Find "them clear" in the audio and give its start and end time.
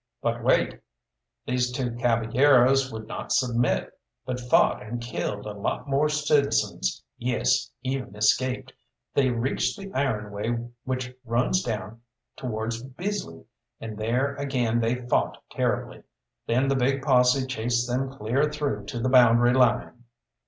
17.87-18.49